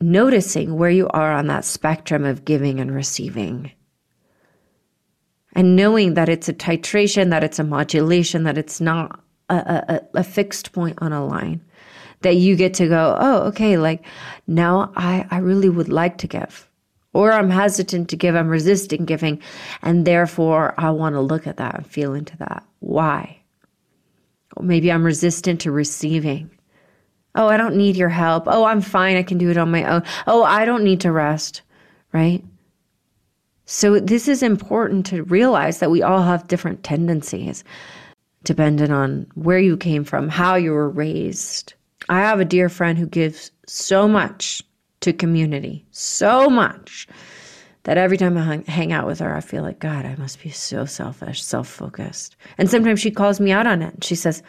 noticing 0.00 0.76
where 0.76 0.90
you 0.90 1.08
are 1.08 1.32
on 1.32 1.46
that 1.46 1.64
spectrum 1.64 2.24
of 2.24 2.44
giving 2.44 2.80
and 2.80 2.94
receiving. 2.94 3.72
And 5.54 5.74
knowing 5.74 6.14
that 6.14 6.28
it's 6.28 6.48
a 6.48 6.54
titration, 6.54 7.30
that 7.30 7.44
it's 7.44 7.58
a 7.58 7.64
modulation, 7.64 8.44
that 8.44 8.58
it's 8.58 8.80
not 8.80 9.20
a, 9.48 9.54
a, 9.54 10.18
a 10.18 10.24
fixed 10.24 10.72
point 10.72 10.98
on 11.00 11.12
a 11.12 11.24
line. 11.24 11.62
That 12.22 12.36
you 12.36 12.56
get 12.56 12.74
to 12.74 12.88
go, 12.88 13.16
oh, 13.20 13.42
okay, 13.48 13.76
like 13.76 14.04
now 14.46 14.92
I, 14.96 15.26
I 15.30 15.38
really 15.38 15.68
would 15.68 15.88
like 15.88 16.18
to 16.18 16.26
give 16.26 16.68
or 17.16 17.32
I'm 17.32 17.48
hesitant 17.48 18.10
to 18.10 18.16
give, 18.16 18.36
I'm 18.36 18.48
resisting 18.48 19.06
giving. 19.06 19.40
And 19.80 20.06
therefore, 20.06 20.74
I 20.76 20.90
want 20.90 21.14
to 21.14 21.20
look 21.22 21.46
at 21.46 21.56
that 21.56 21.74
and 21.74 21.86
feel 21.86 22.12
into 22.12 22.36
that. 22.36 22.62
Why? 22.80 23.40
Or 24.54 24.62
maybe 24.62 24.92
I'm 24.92 25.02
resistant 25.02 25.62
to 25.62 25.70
receiving. 25.70 26.50
Oh, 27.34 27.48
I 27.48 27.56
don't 27.56 27.76
need 27.76 27.96
your 27.96 28.10
help. 28.10 28.44
Oh, 28.46 28.66
I'm 28.66 28.82
fine. 28.82 29.16
I 29.16 29.22
can 29.22 29.38
do 29.38 29.48
it 29.48 29.56
on 29.56 29.70
my 29.70 29.84
own. 29.84 30.02
Oh, 30.26 30.44
I 30.44 30.66
don't 30.66 30.84
need 30.84 31.00
to 31.00 31.10
rest, 31.10 31.62
right? 32.12 32.44
So, 33.64 33.98
this 33.98 34.28
is 34.28 34.42
important 34.42 35.06
to 35.06 35.24
realize 35.24 35.78
that 35.78 35.90
we 35.90 36.02
all 36.02 36.22
have 36.22 36.46
different 36.46 36.84
tendencies 36.84 37.64
depending 38.44 38.92
on 38.92 39.26
where 39.34 39.58
you 39.58 39.76
came 39.76 40.04
from, 40.04 40.28
how 40.28 40.54
you 40.54 40.70
were 40.70 40.88
raised. 40.90 41.72
I 42.10 42.20
have 42.20 42.40
a 42.40 42.44
dear 42.44 42.68
friend 42.68 42.96
who 42.98 43.06
gives 43.06 43.50
so 43.66 44.06
much 44.06 44.62
to 45.06 45.12
community 45.12 45.86
so 45.92 46.50
much 46.50 47.08
that 47.84 47.96
every 47.96 48.16
time 48.16 48.36
I 48.36 48.68
hang 48.68 48.92
out 48.92 49.06
with 49.06 49.20
her, 49.20 49.36
I 49.36 49.40
feel 49.40 49.62
like, 49.62 49.78
God, 49.78 50.04
I 50.04 50.16
must 50.16 50.42
be 50.42 50.50
so 50.50 50.84
selfish, 50.84 51.42
self 51.42 51.68
focused. 51.68 52.34
And 52.58 52.68
sometimes 52.68 53.00
she 53.00 53.12
calls 53.12 53.38
me 53.38 53.52
out 53.52 53.66
on 53.66 53.80
it. 53.80 54.02
She 54.02 54.16
says, 54.16 54.42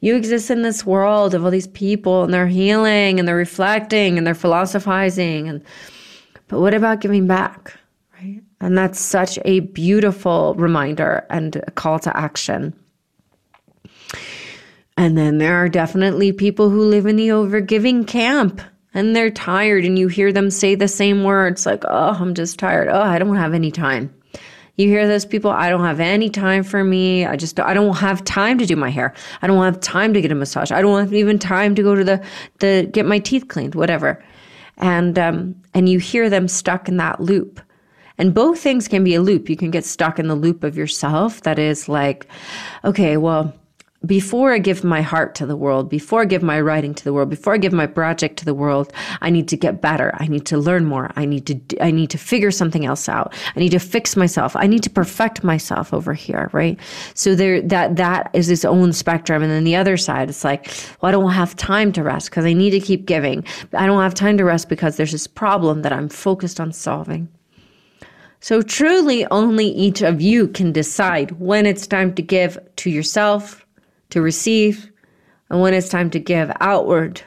You 0.00 0.16
exist 0.16 0.50
in 0.50 0.62
this 0.62 0.84
world 0.84 1.32
of 1.32 1.44
all 1.44 1.52
these 1.52 1.68
people 1.68 2.24
and 2.24 2.34
they're 2.34 2.48
healing 2.48 3.20
and 3.20 3.28
they're 3.28 3.36
reflecting 3.36 4.18
and 4.18 4.26
they're 4.26 4.34
philosophizing. 4.34 5.48
And, 5.48 5.62
but 6.48 6.60
what 6.60 6.74
about 6.74 7.00
giving 7.00 7.28
back? 7.28 7.72
Right. 8.20 8.42
And 8.60 8.76
that's 8.76 8.98
such 8.98 9.38
a 9.44 9.60
beautiful 9.60 10.54
reminder 10.54 11.24
and 11.30 11.54
a 11.56 11.70
call 11.70 12.00
to 12.00 12.16
action. 12.16 12.74
And 14.96 15.16
then 15.16 15.38
there 15.38 15.54
are 15.54 15.68
definitely 15.68 16.32
people 16.32 16.68
who 16.68 16.82
live 16.82 17.06
in 17.06 17.14
the 17.14 17.28
overgiving 17.28 18.08
camp 18.08 18.60
and 18.94 19.16
they're 19.16 19.30
tired 19.30 19.84
and 19.84 19.98
you 19.98 20.08
hear 20.08 20.32
them 20.32 20.50
say 20.50 20.74
the 20.74 20.88
same 20.88 21.24
words 21.24 21.66
like, 21.66 21.84
oh, 21.88 22.16
I'm 22.18 22.34
just 22.34 22.58
tired. 22.58 22.88
Oh, 22.88 23.00
I 23.00 23.18
don't 23.18 23.36
have 23.36 23.54
any 23.54 23.70
time. 23.70 24.12
You 24.76 24.88
hear 24.88 25.06
those 25.06 25.26
people, 25.26 25.50
I 25.50 25.68
don't 25.68 25.84
have 25.84 26.00
any 26.00 26.30
time 26.30 26.62
for 26.62 26.82
me. 26.82 27.26
I 27.26 27.36
just 27.36 27.60
I 27.60 27.74
don't 27.74 27.96
have 27.96 28.24
time 28.24 28.58
to 28.58 28.66
do 28.66 28.74
my 28.74 28.88
hair. 28.88 29.12
I 29.42 29.46
don't 29.46 29.62
have 29.62 29.80
time 29.80 30.14
to 30.14 30.20
get 30.20 30.32
a 30.32 30.34
massage. 30.34 30.72
I 30.72 30.80
don't 30.80 30.98
have 30.98 31.12
even 31.12 31.38
time 31.38 31.74
to 31.74 31.82
go 31.82 31.94
to 31.94 32.02
the 32.02 32.24
the 32.60 32.88
get 32.90 33.04
my 33.04 33.18
teeth 33.18 33.48
cleaned, 33.48 33.74
whatever. 33.74 34.22
And 34.78 35.18
um 35.18 35.54
and 35.74 35.88
you 35.88 35.98
hear 35.98 36.30
them 36.30 36.48
stuck 36.48 36.88
in 36.88 36.96
that 36.96 37.20
loop. 37.20 37.60
And 38.16 38.32
both 38.32 38.60
things 38.60 38.88
can 38.88 39.04
be 39.04 39.14
a 39.14 39.20
loop. 39.20 39.50
You 39.50 39.56
can 39.56 39.70
get 39.70 39.84
stuck 39.84 40.18
in 40.18 40.28
the 40.28 40.34
loop 40.34 40.64
of 40.64 40.76
yourself 40.76 41.42
that 41.42 41.58
is 41.58 41.88
like, 41.88 42.26
okay, 42.84 43.16
well, 43.16 43.52
before 44.04 44.52
I 44.52 44.58
give 44.58 44.82
my 44.82 45.00
heart 45.00 45.34
to 45.36 45.46
the 45.46 45.56
world, 45.56 45.88
before 45.88 46.22
I 46.22 46.24
give 46.24 46.42
my 46.42 46.60
writing 46.60 46.94
to 46.94 47.04
the 47.04 47.12
world, 47.12 47.30
before 47.30 47.54
I 47.54 47.58
give 47.58 47.72
my 47.72 47.86
project 47.86 48.36
to 48.38 48.44
the 48.44 48.54
world, 48.54 48.92
I 49.20 49.30
need 49.30 49.48
to 49.48 49.56
get 49.56 49.80
better. 49.80 50.12
I 50.18 50.26
need 50.26 50.44
to 50.46 50.58
learn 50.58 50.86
more. 50.86 51.10
I 51.14 51.24
need 51.24 51.46
to 51.46 51.82
I 51.82 51.90
need 51.90 52.10
to 52.10 52.18
figure 52.18 52.50
something 52.50 52.84
else 52.84 53.08
out. 53.08 53.32
I 53.54 53.60
need 53.60 53.70
to 53.70 53.78
fix 53.78 54.16
myself. 54.16 54.56
I 54.56 54.66
need 54.66 54.82
to 54.82 54.90
perfect 54.90 55.44
myself 55.44 55.94
over 55.94 56.14
here, 56.14 56.50
right? 56.52 56.78
So 57.14 57.34
there 57.34 57.62
that 57.62 57.96
that 57.96 58.30
is 58.32 58.50
its 58.50 58.64
own 58.64 58.92
spectrum 58.92 59.42
and 59.42 59.52
then 59.52 59.64
the 59.64 59.76
other 59.76 59.96
side 59.96 60.28
it's 60.28 60.44
like, 60.44 60.66
well, 61.00 61.08
I 61.08 61.12
don't 61.12 61.30
have 61.30 61.54
time 61.56 61.92
to 61.92 62.02
rest 62.02 62.30
because 62.30 62.44
I 62.44 62.52
need 62.52 62.70
to 62.70 62.80
keep 62.80 63.06
giving. 63.06 63.44
I 63.72 63.86
don't 63.86 64.02
have 64.02 64.14
time 64.14 64.36
to 64.38 64.44
rest 64.44 64.68
because 64.68 64.96
there's 64.96 65.12
this 65.12 65.26
problem 65.26 65.82
that 65.82 65.92
I'm 65.92 66.08
focused 66.08 66.58
on 66.58 66.72
solving. 66.72 67.28
So 68.40 68.60
truly 68.62 69.24
only 69.26 69.66
each 69.66 70.02
of 70.02 70.20
you 70.20 70.48
can 70.48 70.72
decide 70.72 71.30
when 71.38 71.64
it's 71.64 71.86
time 71.86 72.12
to 72.14 72.22
give 72.22 72.58
to 72.76 72.90
yourself 72.90 73.64
to 74.12 74.22
receive, 74.22 74.90
and 75.50 75.60
when 75.60 75.74
it's 75.74 75.88
time 75.88 76.10
to 76.10 76.20
give 76.20 76.52
outward, 76.60 77.22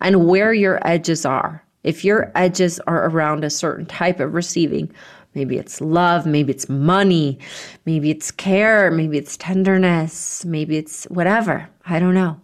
and 0.00 0.26
where 0.26 0.52
your 0.52 0.86
edges 0.86 1.24
are. 1.24 1.64
If 1.82 2.04
your 2.04 2.32
edges 2.34 2.80
are 2.80 3.08
around 3.08 3.44
a 3.44 3.50
certain 3.50 3.86
type 3.86 4.18
of 4.18 4.34
receiving, 4.34 4.90
maybe 5.34 5.58
it's 5.58 5.80
love, 5.80 6.26
maybe 6.26 6.52
it's 6.52 6.68
money, 6.68 7.38
maybe 7.84 8.10
it's 8.10 8.30
care, 8.30 8.90
maybe 8.90 9.18
it's 9.18 9.36
tenderness, 9.36 10.44
maybe 10.44 10.76
it's 10.78 11.04
whatever. 11.04 11.68
I 11.86 11.98
don't 11.98 12.14
know. 12.14 12.40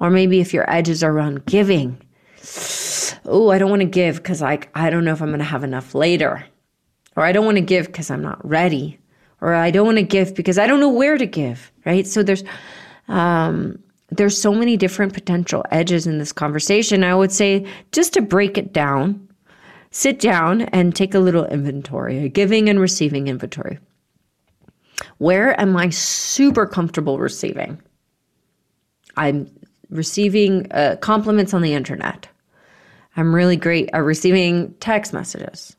Or 0.00 0.10
maybe 0.10 0.40
if 0.40 0.52
your 0.52 0.70
edges 0.70 1.02
are 1.02 1.10
around 1.10 1.46
giving, 1.46 2.00
oh, 3.24 3.50
I 3.50 3.58
don't 3.58 3.70
want 3.70 3.80
to 3.80 3.86
give 3.86 4.16
because 4.16 4.42
like 4.42 4.68
I 4.74 4.90
don't 4.90 5.04
know 5.04 5.12
if 5.12 5.22
I'm 5.22 5.28
going 5.28 5.38
to 5.38 5.44
have 5.44 5.64
enough 5.64 5.94
later. 5.94 6.44
Or 7.16 7.24
I 7.24 7.32
don't 7.32 7.46
want 7.46 7.56
to 7.56 7.62
give 7.62 7.86
because 7.86 8.10
I'm 8.10 8.22
not 8.22 8.46
ready 8.46 9.00
or 9.40 9.54
I 9.54 9.70
don't 9.70 9.86
want 9.86 9.98
to 9.98 10.02
give 10.02 10.34
because 10.34 10.58
I 10.58 10.66
don't 10.66 10.80
know 10.80 10.88
where 10.88 11.16
to 11.16 11.26
give, 11.26 11.70
right? 11.84 12.06
So 12.06 12.22
there's 12.22 12.44
um, 13.08 13.78
there's 14.10 14.40
so 14.40 14.54
many 14.54 14.76
different 14.76 15.12
potential 15.12 15.64
edges 15.70 16.06
in 16.06 16.18
this 16.18 16.32
conversation. 16.32 17.04
I 17.04 17.14
would 17.14 17.32
say 17.32 17.66
just 17.92 18.12
to 18.14 18.22
break 18.22 18.56
it 18.56 18.72
down, 18.72 19.28
sit 19.90 20.18
down 20.20 20.62
and 20.62 20.94
take 20.94 21.14
a 21.14 21.18
little 21.18 21.44
inventory, 21.46 22.24
a 22.24 22.28
giving 22.28 22.68
and 22.68 22.80
receiving 22.80 23.28
inventory. 23.28 23.78
Where 25.18 25.58
am 25.60 25.76
I 25.76 25.90
super 25.90 26.66
comfortable 26.66 27.18
receiving? 27.18 27.80
I'm 29.16 29.50
receiving 29.90 30.70
uh, 30.72 30.96
compliments 31.00 31.54
on 31.54 31.62
the 31.62 31.74
internet. 31.74 32.28
I'm 33.16 33.34
really 33.34 33.56
great 33.56 33.90
at 33.92 34.04
receiving 34.04 34.74
text 34.80 35.12
messages. 35.12 35.76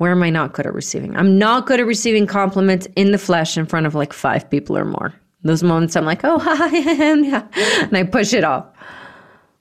Where 0.00 0.12
am 0.12 0.22
I 0.22 0.30
not 0.30 0.54
good 0.54 0.66
at 0.66 0.72
receiving? 0.72 1.14
I'm 1.14 1.36
not 1.36 1.66
good 1.66 1.78
at 1.78 1.84
receiving 1.84 2.26
compliments 2.26 2.88
in 2.96 3.12
the 3.12 3.18
flesh 3.18 3.58
in 3.58 3.66
front 3.66 3.84
of 3.84 3.94
like 3.94 4.14
five 4.14 4.48
people 4.48 4.78
or 4.78 4.86
more. 4.86 5.12
Those 5.42 5.62
moments 5.62 5.94
I'm 5.94 6.06
like, 6.06 6.24
oh, 6.24 6.38
hi, 6.42 6.74
and 7.02 7.94
I 7.94 8.04
push 8.04 8.32
it 8.32 8.42
off. 8.42 8.64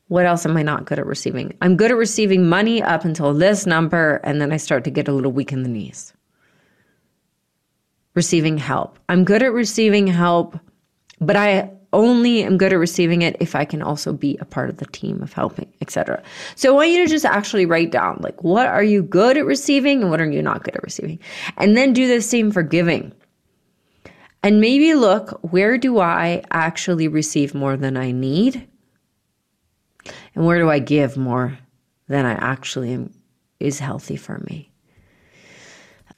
What 0.08 0.26
else 0.26 0.46
am 0.46 0.56
I 0.56 0.64
not 0.64 0.86
good 0.86 0.98
at 0.98 1.06
receiving? 1.06 1.58
I'm 1.62 1.76
good 1.76 1.92
at 1.92 1.98
receiving 1.98 2.48
money 2.48 2.82
up 2.82 3.04
until 3.04 3.34
this 3.34 3.66
number, 3.66 4.22
and 4.24 4.40
then 4.40 4.54
I 4.54 4.56
start 4.56 4.86
to 4.86 4.90
get 4.90 5.10
a 5.10 5.12
little 5.12 5.34
weak 5.34 5.52
in 5.52 5.64
the 5.64 5.70
knees. 5.70 6.14
Receiving 8.14 8.58
help. 8.58 8.98
I'm 9.10 9.26
good 9.26 9.44
at 9.44 9.52
receiving 9.52 10.08
help, 10.08 10.58
but 11.20 11.36
I 11.36 11.70
only 11.92 12.44
am 12.44 12.58
good 12.58 12.74
at 12.74 12.78
receiving 12.78 13.22
it 13.22 13.36
if 13.40 13.56
I 13.56 13.66
can 13.66 13.82
also 13.82 14.14
be 14.14 14.38
a 14.40 14.46
part 14.46 14.70
of 14.70 14.78
the 14.78 14.86
team 14.86 15.22
of 15.22 15.34
helping, 15.34 15.72
etc. 15.82 16.22
So 16.56 16.70
I 16.70 16.76
want 16.76 16.90
you 16.90 17.04
to 17.04 17.10
just 17.10 17.26
actually 17.26 17.66
write 17.66 17.92
down 17.92 18.18
like 18.22 18.44
what 18.44 18.68
are 18.68 18.84
you 18.84 19.02
good 19.02 19.38
at 19.38 19.46
receiving 19.46 20.02
and 20.02 20.12
what 20.12 20.22
are 20.22 20.30
you 20.30 20.42
not 20.42 20.64
good 20.64 20.76
at 20.76 20.84
receiving? 20.84 21.20
And 21.58 21.76
then 21.76 21.94
do 21.94 22.08
the 22.08 22.22
same 22.22 22.52
for 22.52 22.64
giving. 22.64 23.12
And 24.44 24.62
maybe 24.62 24.94
look, 24.94 25.38
where 25.42 25.78
do 25.78 26.00
I 26.00 26.44
actually 26.52 27.08
receive 27.08 27.54
more 27.54 27.76
than 27.76 27.98
I 27.98 28.12
need? 28.12 28.68
And 30.36 30.46
where 30.46 30.60
do 30.60 30.70
I 30.70 30.80
give 30.80 31.18
more 31.18 31.58
than 32.08 32.26
I 32.26 32.34
actually 32.34 32.94
am 32.94 33.14
is 33.60 33.80
healthy 33.80 34.16
for 34.16 34.38
me? 34.50 34.72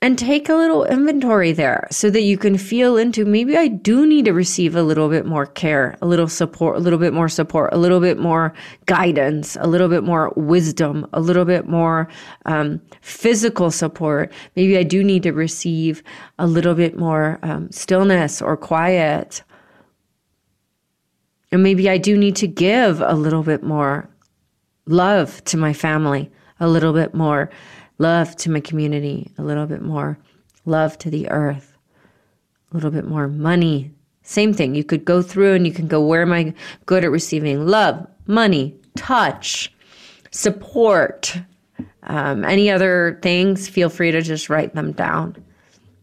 And 0.04 0.18
take 0.18 0.50
a 0.50 0.56
little 0.56 0.84
inventory 0.86 1.52
there 1.52 1.88
so 1.92 2.10
that 2.10 2.24
you 2.24 2.36
can 2.36 2.58
feel 2.58 2.98
into 2.98 3.24
maybe 3.24 3.56
I 3.56 3.68
do 3.68 4.08
need 4.08 4.26
to 4.26 4.34
receive 4.34 4.76
a 4.76 4.82
little 4.82 5.10
bit 5.10 5.28
more 5.28 5.46
care, 5.46 5.96
a 6.02 6.08
little 6.08 6.28
support, 6.28 6.78
a 6.78 6.80
little 6.80 6.98
bit 6.98 7.14
more 7.14 7.30
support, 7.30 7.72
a 7.72 7.78
little 7.78 8.00
bit 8.00 8.18
more 8.18 8.52
guidance, 8.88 9.58
a 9.60 9.68
little 9.68 9.90
bit 9.90 10.04
more 10.04 10.34
wisdom, 10.36 11.08
a 11.14 11.22
little 11.22 11.46
bit 11.46 11.68
more 11.68 12.08
um, 12.48 12.82
physical 13.02 13.70
support. 13.70 14.32
Maybe 14.56 14.76
I 14.76 14.84
do 14.84 15.04
need 15.04 15.22
to 15.24 15.34
receive 15.34 16.02
a 16.40 16.48
little 16.48 16.74
bit 16.74 16.98
more 16.98 17.38
um, 17.44 17.70
stillness 17.72 18.42
or 18.42 18.58
quiet. 18.58 19.44
And 21.52 21.62
maybe 21.62 21.88
I 21.88 22.00
do 22.00 22.18
need 22.18 22.36
to 22.38 22.48
give 22.48 23.02
a 23.02 23.14
little 23.14 23.44
bit 23.44 23.62
more 23.62 24.10
love 24.88 25.44
to 25.44 25.58
my 25.58 25.74
family, 25.74 26.32
a 26.60 26.68
little 26.68 26.92
bit 26.92 27.14
more 27.14 27.52
love 28.02 28.36
to 28.36 28.50
my 28.50 28.60
community, 28.60 29.32
a 29.38 29.44
little 29.44 29.68
bit 29.68 29.82
more 29.82 30.18
love 30.66 30.98
to 30.98 31.10
the 31.10 31.30
earth, 31.30 31.78
a 32.72 32.76
little 32.76 32.92
bit 32.92 33.06
more 33.06 33.28
money. 33.28 33.92
Same 34.24 34.54
thing. 34.54 34.76
You 34.76 34.84
could 34.84 35.06
go 35.06 35.22
through 35.22 35.54
and 35.54 35.66
you 35.66 35.74
can 35.74 35.88
go, 35.88 36.04
where 36.04 36.24
am 36.24 36.34
I 36.34 36.54
good 36.86 37.04
at 37.04 37.12
receiving 37.12 37.66
love, 37.68 38.06
money, 38.28 38.76
touch, 38.96 39.72
support, 40.32 41.38
um, 42.04 42.44
any 42.44 42.70
other 42.70 43.20
things? 43.22 43.68
Feel 43.68 43.90
free 43.90 44.12
to 44.12 44.22
just 44.22 44.50
write 44.50 44.74
them 44.74 44.94
down 44.94 45.36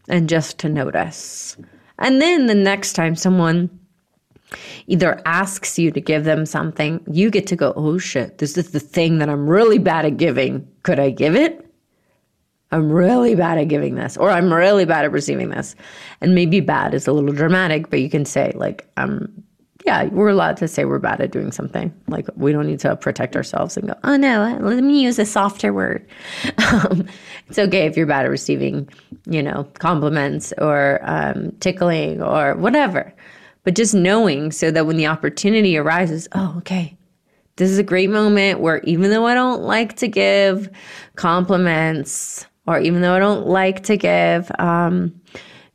and 0.07 0.29
just 0.29 0.57
to 0.59 0.69
notice. 0.69 1.57
And 1.97 2.21
then 2.21 2.47
the 2.47 2.55
next 2.55 2.93
time 2.93 3.15
someone 3.15 3.69
either 4.87 5.21
asks 5.25 5.77
you 5.77 5.91
to 5.91 6.01
give 6.01 6.23
them 6.23 6.45
something, 6.45 7.01
you 7.11 7.29
get 7.29 7.45
to 7.47 7.55
go, 7.55 7.73
oh 7.75 7.97
shit, 7.97 8.37
this 8.39 8.57
is 8.57 8.71
the 8.71 8.79
thing 8.79 9.19
that 9.19 9.29
I'm 9.29 9.49
really 9.49 9.77
bad 9.77 10.05
at 10.05 10.17
giving. 10.17 10.67
Could 10.83 10.99
I 10.99 11.09
give 11.09 11.35
it? 11.35 11.68
I'm 12.71 12.91
really 12.91 13.35
bad 13.35 13.57
at 13.57 13.67
giving 13.67 13.95
this, 13.95 14.15
or 14.17 14.29
I'm 14.29 14.53
really 14.53 14.85
bad 14.85 15.05
at 15.05 15.11
receiving 15.11 15.49
this. 15.49 15.75
And 16.21 16.35
maybe 16.35 16.59
bad 16.59 16.93
is 16.93 17.07
a 17.07 17.13
little 17.13 17.33
dramatic, 17.33 17.89
but 17.89 17.99
you 17.99 18.09
can 18.09 18.25
say, 18.25 18.51
like, 18.55 18.87
I'm, 18.95 19.43
yeah, 19.85 20.05
we're 20.05 20.29
allowed 20.29 20.57
to 20.57 20.67
say 20.67 20.85
we're 20.85 20.99
bad 20.99 21.19
at 21.19 21.31
doing 21.31 21.51
something. 21.51 21.91
Like, 22.07 22.27
we 22.35 22.51
don't 22.51 22.67
need 22.67 22.79
to 22.81 22.95
protect 22.95 23.35
ourselves 23.35 23.75
and 23.75 23.87
go, 23.87 23.95
oh 24.03 24.17
no, 24.17 24.59
let 24.61 24.83
me 24.83 25.01
use 25.01 25.17
a 25.17 25.25
softer 25.25 25.73
word. 25.73 26.07
Um, 26.69 27.07
it's 27.47 27.57
okay 27.57 27.87
if 27.87 27.97
you're 27.97 28.05
bad 28.05 28.25
at 28.25 28.29
receiving, 28.29 28.87
you 29.25 29.41
know, 29.41 29.63
compliments 29.79 30.53
or 30.59 30.99
um, 31.01 31.51
tickling 31.59 32.21
or 32.21 32.55
whatever. 32.55 33.11
But 33.63 33.75
just 33.75 33.95
knowing 33.95 34.51
so 34.51 34.69
that 34.69 34.85
when 34.85 34.97
the 34.97 35.07
opportunity 35.07 35.75
arises, 35.75 36.27
oh, 36.33 36.53
okay, 36.57 36.95
this 37.55 37.71
is 37.71 37.79
a 37.79 37.83
great 37.83 38.09
moment 38.09 38.59
where 38.59 38.79
even 38.83 39.09
though 39.09 39.25
I 39.25 39.33
don't 39.33 39.63
like 39.63 39.95
to 39.97 40.07
give 40.07 40.69
compliments, 41.15 42.45
or 42.69 42.79
even 42.79 43.01
though 43.01 43.15
I 43.15 43.19
don't 43.19 43.47
like 43.47 43.83
to 43.85 43.97
give, 43.97 44.51
um, 44.59 45.19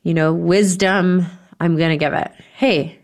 you 0.05 0.15
know, 0.15 0.33
wisdom, 0.33 1.27
I'm 1.59 1.77
going 1.77 1.91
to 1.91 1.97
give 1.97 2.13
it. 2.13 2.31
Hey, 2.55 3.01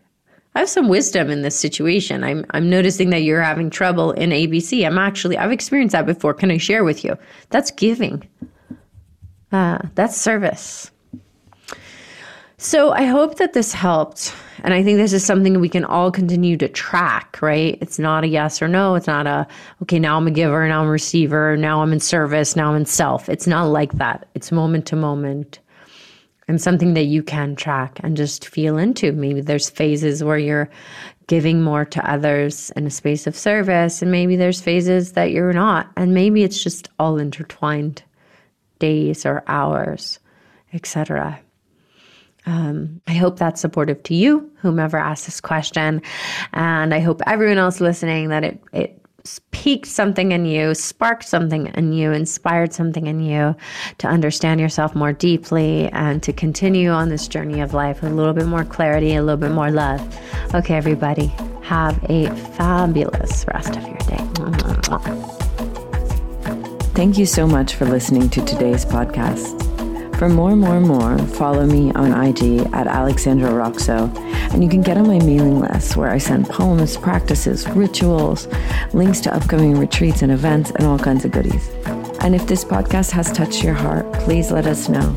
I 0.54 0.60
have 0.60 0.68
some 0.68 0.88
wisdom 0.88 1.28
in 1.28 1.42
this 1.42 1.58
situation. 1.58 2.22
I'm 2.22 2.46
I'm 2.50 2.70
noticing 2.70 3.10
that 3.10 3.22
you're 3.22 3.42
having 3.42 3.68
trouble 3.68 4.12
in 4.12 4.30
ABC. 4.30 4.86
I'm 4.86 4.96
actually 4.96 5.36
I've 5.36 5.50
experienced 5.50 5.92
that 5.92 6.06
before. 6.06 6.34
Can 6.34 6.52
I 6.52 6.58
share 6.58 6.84
with 6.84 7.04
you? 7.04 7.16
That's 7.50 7.72
giving. 7.72 8.28
Uh, 9.50 9.78
that's 9.96 10.16
service. 10.16 10.92
So 12.62 12.92
I 12.92 13.04
hope 13.06 13.36
that 13.36 13.54
this 13.54 13.72
helped. 13.72 14.34
And 14.64 14.74
I 14.74 14.82
think 14.82 14.98
this 14.98 15.14
is 15.14 15.24
something 15.24 15.58
we 15.58 15.68
can 15.70 15.86
all 15.86 16.12
continue 16.12 16.58
to 16.58 16.68
track, 16.68 17.40
right? 17.40 17.78
It's 17.80 17.98
not 17.98 18.22
a 18.22 18.28
yes 18.28 18.60
or 18.60 18.68
no. 18.68 18.96
It's 18.96 19.06
not 19.06 19.26
a, 19.26 19.48
okay, 19.80 19.98
now 19.98 20.18
I'm 20.18 20.26
a 20.26 20.30
giver, 20.30 20.68
now 20.68 20.82
I'm 20.82 20.88
a 20.88 20.90
receiver, 20.90 21.56
now 21.56 21.80
I'm 21.80 21.94
in 21.94 22.00
service, 22.00 22.56
now 22.56 22.68
I'm 22.68 22.76
in 22.76 22.84
self. 22.84 23.30
It's 23.30 23.46
not 23.46 23.68
like 23.68 23.92
that. 23.92 24.28
It's 24.34 24.52
moment 24.52 24.84
to 24.88 24.96
moment 24.96 25.58
and 26.48 26.60
something 26.60 26.92
that 26.92 27.04
you 27.04 27.22
can 27.22 27.56
track 27.56 27.98
and 28.02 28.14
just 28.14 28.46
feel 28.46 28.76
into. 28.76 29.12
Maybe 29.12 29.40
there's 29.40 29.70
phases 29.70 30.22
where 30.22 30.36
you're 30.36 30.68
giving 31.28 31.62
more 31.62 31.86
to 31.86 32.10
others 32.10 32.70
in 32.76 32.86
a 32.86 32.90
space 32.90 33.26
of 33.26 33.38
service, 33.38 34.02
and 34.02 34.10
maybe 34.10 34.36
there's 34.36 34.60
phases 34.60 35.12
that 35.12 35.30
you're 35.30 35.54
not. 35.54 35.90
And 35.96 36.12
maybe 36.12 36.42
it's 36.42 36.62
just 36.62 36.90
all 36.98 37.16
intertwined 37.16 38.02
days 38.80 39.24
or 39.24 39.44
hours, 39.46 40.18
etc. 40.74 41.40
Um, 42.46 43.00
I 43.06 43.12
hope 43.14 43.38
that's 43.38 43.60
supportive 43.60 44.02
to 44.04 44.14
you, 44.14 44.50
whomever 44.58 44.96
asked 44.96 45.26
this 45.26 45.40
question. 45.40 46.02
And 46.52 46.94
I 46.94 47.00
hope 47.00 47.20
everyone 47.26 47.58
else 47.58 47.80
listening 47.80 48.28
that 48.30 48.44
it, 48.44 48.62
it 48.72 49.00
piqued 49.50 49.86
something 49.86 50.32
in 50.32 50.44
you, 50.46 50.74
sparked 50.74 51.24
something 51.24 51.66
in 51.68 51.92
you, 51.92 52.12
inspired 52.12 52.72
something 52.72 53.06
in 53.06 53.20
you 53.20 53.54
to 53.98 54.08
understand 54.08 54.60
yourself 54.60 54.94
more 54.94 55.12
deeply 55.12 55.88
and 55.90 56.22
to 56.22 56.32
continue 56.32 56.90
on 56.90 57.08
this 57.08 57.28
journey 57.28 57.60
of 57.60 57.74
life 57.74 58.02
with 58.02 58.12
a 58.12 58.14
little 58.14 58.32
bit 58.32 58.46
more 58.46 58.64
clarity, 58.64 59.14
a 59.14 59.22
little 59.22 59.36
bit 59.36 59.52
more 59.52 59.70
love. 59.70 60.00
Okay, 60.54 60.74
everybody, 60.74 61.26
have 61.62 62.02
a 62.08 62.26
fabulous 62.56 63.44
rest 63.52 63.76
of 63.76 63.86
your 63.86 63.98
day. 63.98 64.20
Thank 66.94 67.18
you 67.18 67.26
so 67.26 67.46
much 67.46 67.74
for 67.76 67.86
listening 67.86 68.28
to 68.30 68.44
today's 68.44 68.84
podcast. 68.84 69.69
For 70.20 70.28
more, 70.28 70.54
more, 70.54 70.80
more, 70.80 71.16
follow 71.16 71.64
me 71.64 71.92
on 71.92 72.12
IG 72.12 72.66
at 72.74 72.86
Alexandra 72.86 73.48
Roxo, 73.48 74.14
and 74.52 74.62
you 74.62 74.68
can 74.68 74.82
get 74.82 74.98
on 74.98 75.06
my 75.06 75.18
mailing 75.18 75.60
list 75.60 75.96
where 75.96 76.10
I 76.10 76.18
send 76.18 76.46
poems, 76.46 76.98
practices, 76.98 77.66
rituals, 77.70 78.46
links 78.92 79.20
to 79.20 79.34
upcoming 79.34 79.78
retreats 79.78 80.20
and 80.20 80.30
events, 80.30 80.72
and 80.72 80.84
all 80.84 80.98
kinds 80.98 81.24
of 81.24 81.30
goodies. 81.30 81.70
And 82.20 82.34
if 82.34 82.46
this 82.46 82.66
podcast 82.66 83.12
has 83.12 83.32
touched 83.32 83.64
your 83.64 83.72
heart, 83.72 84.12
please 84.12 84.50
let 84.52 84.66
us 84.66 84.90
know. 84.90 85.14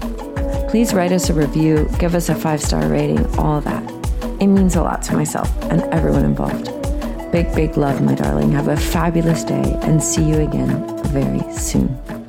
Please 0.70 0.94
write 0.94 1.12
us 1.12 1.30
a 1.30 1.34
review, 1.34 1.86
give 2.00 2.16
us 2.16 2.30
a 2.30 2.36
five 2.36 2.62
star 2.62 2.88
rating, 2.88 3.26
all 3.38 3.60
that. 3.60 3.84
It 4.40 4.48
means 4.48 4.78
a 4.78 4.84
lot 4.84 5.02
to 5.04 5.18
myself 5.18 5.52
and 5.64 5.82
everyone 5.94 6.24
involved. 6.24 6.72
Big, 7.30 7.54
big 7.54 7.76
love, 7.76 8.02
my 8.02 8.16
darling. 8.16 8.54
Have 8.54 8.70
a 8.70 8.78
fabulous 8.78 9.44
day 9.44 9.78
and 9.82 10.02
see 10.02 10.24
you 10.24 10.40
again 10.40 10.98
very 11.08 11.44
soon. 11.52 12.23